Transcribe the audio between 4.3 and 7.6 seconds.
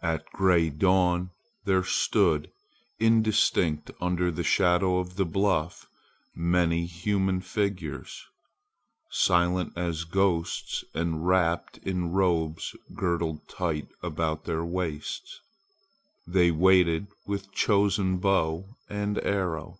the shadow of the bluff many human